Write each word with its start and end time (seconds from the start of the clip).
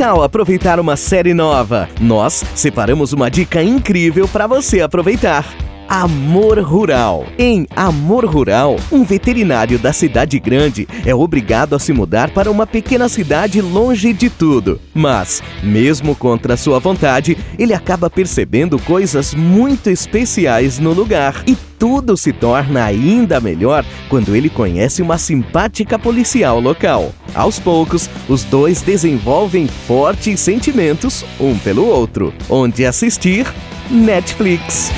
tal 0.00 0.22
aproveitar 0.22 0.80
uma 0.80 0.96
série 0.96 1.34
nova? 1.34 1.86
Nós 2.00 2.42
separamos 2.54 3.12
uma 3.12 3.30
dica 3.30 3.62
incrível 3.62 4.26
para 4.26 4.46
você 4.46 4.80
aproveitar. 4.80 5.44
Amor 5.86 6.58
Rural. 6.60 7.26
Em 7.38 7.66
Amor 7.76 8.24
Rural, 8.24 8.76
um 8.90 9.04
veterinário 9.04 9.78
da 9.78 9.92
cidade 9.92 10.38
grande 10.38 10.88
é 11.04 11.14
obrigado 11.14 11.76
a 11.76 11.78
se 11.78 11.92
mudar 11.92 12.30
para 12.30 12.50
uma 12.50 12.66
pequena 12.66 13.10
cidade 13.10 13.60
longe 13.60 14.14
de 14.14 14.30
tudo. 14.30 14.80
Mas, 14.94 15.42
mesmo 15.62 16.16
contra 16.16 16.56
sua 16.56 16.78
vontade, 16.78 17.36
ele 17.58 17.74
acaba 17.74 18.08
percebendo 18.08 18.78
coisas 18.78 19.34
muito 19.34 19.90
especiais 19.90 20.78
no 20.78 20.94
lugar. 20.94 21.42
E 21.46 21.54
tudo 21.78 22.16
se 22.16 22.32
torna 22.32 22.84
ainda 22.84 23.38
melhor 23.38 23.84
quando 24.08 24.34
ele 24.34 24.48
conhece 24.48 25.02
uma 25.02 25.18
simpática 25.18 25.98
policial 25.98 26.58
local. 26.58 27.12
Aos 27.34 27.58
poucos, 27.58 28.08
os 28.28 28.44
dois 28.44 28.82
desenvolvem 28.82 29.66
fortes 29.66 30.40
sentimentos 30.40 31.24
um 31.38 31.58
pelo 31.58 31.86
outro. 31.86 32.32
Onde 32.48 32.84
assistir? 32.84 33.46
Netflix. 33.90 34.90